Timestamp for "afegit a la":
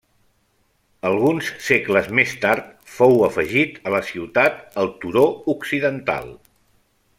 3.29-4.01